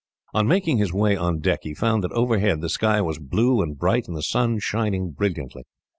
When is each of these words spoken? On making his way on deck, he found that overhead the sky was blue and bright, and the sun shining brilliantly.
On 0.33 0.47
making 0.47 0.77
his 0.79 0.91
way 0.91 1.15
on 1.15 1.41
deck, 1.41 1.59
he 1.61 1.75
found 1.75 2.03
that 2.03 2.11
overhead 2.13 2.59
the 2.59 2.69
sky 2.71 3.01
was 3.01 3.19
blue 3.19 3.61
and 3.61 3.77
bright, 3.77 4.07
and 4.07 4.17
the 4.17 4.23
sun 4.23 4.57
shining 4.57 5.11
brilliantly. 5.11 5.61